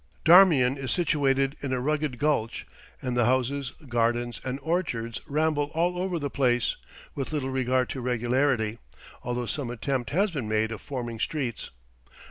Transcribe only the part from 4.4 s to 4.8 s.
and